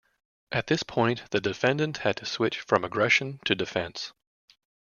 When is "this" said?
0.65-0.81